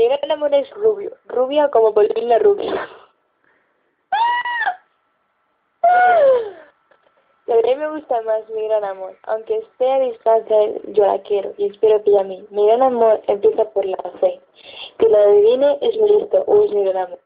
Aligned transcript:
Mi 0.00 0.08
gran 0.08 0.30
amor 0.30 0.54
es 0.54 0.70
rubio, 0.70 1.12
rubia 1.26 1.68
como 1.68 1.92
Paulina 1.92 2.38
Rubio. 2.38 2.72
Y 7.46 7.52
a 7.52 7.56
mí 7.56 7.74
me 7.74 7.90
gusta 7.90 8.22
más 8.22 8.48
mi 8.50 8.62
gran 8.68 8.84
amor, 8.84 9.16
aunque 9.24 9.58
esté 9.58 9.90
a 9.90 9.98
distancia, 9.98 10.56
yo 10.92 11.04
la 11.04 11.20
quiero 11.22 11.52
y 11.58 11.66
espero 11.66 12.02
que 12.04 12.10
ella 12.10 12.20
a 12.20 12.24
mí. 12.24 12.46
Mi 12.50 12.64
gran 12.64 12.80
amor 12.80 13.20
empieza 13.26 13.64
por 13.72 13.84
la 13.84 13.98
fe. 14.20 14.40
Que 14.98 15.08
lo 15.08 15.18
adivine 15.18 15.76
es 15.80 15.96
mi 15.98 16.08
listo 16.10 16.44
o 16.46 16.64
es 16.64 16.70
mi 16.70 16.84
gran 16.84 17.08
amor. 17.08 17.18